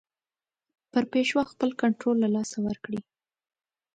پر 0.91 1.03
پېشوا 1.11 1.43
خپل 1.51 1.69
کنټرول 1.81 2.15
له 2.23 2.29
لاسه 2.35 2.57
ورکړي. 2.67 2.99